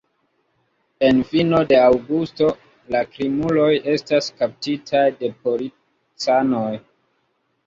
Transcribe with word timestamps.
En 1.09 1.19
fino 1.33 1.59
de 1.71 1.77
aŭgusto 1.81 2.49
la 2.95 3.03
krimuloj 3.11 3.69
estas 3.97 4.31
kaptitaj 4.41 5.03
de 5.21 5.31
policanoj. 5.45 6.69